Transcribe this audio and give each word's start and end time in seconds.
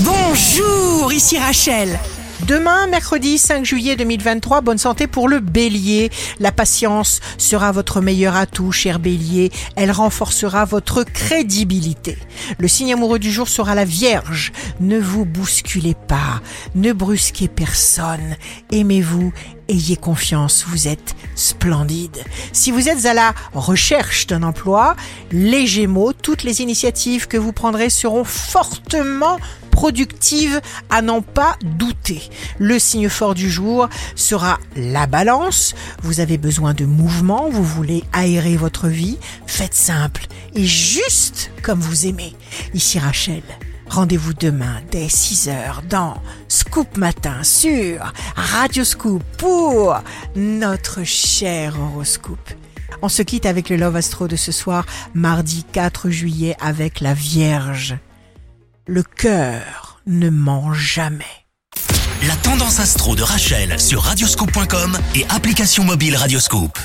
Bonjour, 0.00 1.12
ici 1.12 1.38
Rachel. 1.38 2.00
Demain, 2.48 2.88
mercredi 2.88 3.38
5 3.38 3.64
juillet 3.64 3.94
2023, 3.94 4.60
bonne 4.60 4.76
santé 4.76 5.06
pour 5.06 5.28
le 5.28 5.38
bélier. 5.38 6.10
La 6.40 6.50
patience 6.50 7.20
sera 7.38 7.70
votre 7.70 8.00
meilleur 8.00 8.34
atout, 8.34 8.72
cher 8.72 8.98
bélier. 8.98 9.52
Elle 9.76 9.92
renforcera 9.92 10.64
votre 10.64 11.04
crédibilité. 11.04 12.18
Le 12.58 12.66
signe 12.66 12.92
amoureux 12.92 13.20
du 13.20 13.30
jour 13.30 13.48
sera 13.48 13.76
la 13.76 13.84
vierge. 13.84 14.52
Ne 14.80 14.98
vous 14.98 15.24
bousculez 15.24 15.94
pas, 15.94 16.42
ne 16.74 16.92
brusquez 16.92 17.46
personne. 17.46 18.36
Aimez-vous, 18.72 19.32
ayez 19.68 19.96
confiance, 19.96 20.64
vous 20.66 20.88
êtes 20.88 21.14
splendide. 21.36 22.18
Si 22.52 22.72
vous 22.72 22.88
êtes 22.88 23.06
à 23.06 23.14
la 23.14 23.32
recherche 23.54 24.26
d'un 24.26 24.42
emploi, 24.42 24.96
les 25.30 25.66
gémeaux, 25.66 26.12
toutes 26.12 26.42
les 26.42 26.62
initiatives 26.62 27.28
que 27.28 27.36
vous 27.36 27.52
prendrez 27.52 27.90
seront 27.90 28.24
fortement 28.24 29.38
productive 29.74 30.60
à 30.88 31.02
n'en 31.02 31.20
pas 31.20 31.56
douter. 31.62 32.22
Le 32.58 32.78
signe 32.78 33.08
fort 33.08 33.34
du 33.34 33.50
jour 33.50 33.88
sera 34.14 34.60
la 34.76 35.08
balance. 35.08 35.74
Vous 36.02 36.20
avez 36.20 36.38
besoin 36.38 36.74
de 36.74 36.84
mouvement, 36.84 37.50
vous 37.50 37.64
voulez 37.64 38.04
aérer 38.12 38.56
votre 38.56 38.86
vie. 38.86 39.18
Faites 39.48 39.74
simple 39.74 40.26
et 40.54 40.64
juste 40.64 41.50
comme 41.62 41.80
vous 41.80 42.06
aimez. 42.06 42.34
Ici 42.72 43.00
Rachel. 43.00 43.42
Rendez-vous 43.88 44.32
demain 44.32 44.80
dès 44.92 45.06
6h 45.06 45.88
dans 45.88 46.22
Scoop 46.46 46.96
Matin 46.96 47.42
sur 47.42 48.12
Radio 48.36 48.84
Scoop 48.84 49.24
pour 49.38 49.96
notre 50.36 51.02
cher 51.02 51.74
horoscope. 51.80 52.50
On 53.02 53.08
se 53.08 53.22
quitte 53.22 53.44
avec 53.44 53.70
le 53.70 53.76
Love 53.76 53.96
Astro 53.96 54.28
de 54.28 54.36
ce 54.36 54.52
soir, 54.52 54.86
mardi 55.14 55.64
4 55.72 56.10
juillet 56.10 56.56
avec 56.60 57.00
la 57.00 57.12
Vierge 57.12 57.96
le 58.86 59.02
cœur 59.02 60.00
ne 60.06 60.28
ment 60.28 60.72
jamais. 60.72 61.24
La 62.26 62.36
tendance 62.36 62.80
astro 62.80 63.16
de 63.16 63.22
Rachel 63.22 63.80
sur 63.80 64.02
radioscope.com 64.02 64.98
et 65.14 65.24
application 65.30 65.84
mobile 65.84 66.16
Radioscope. 66.16 66.78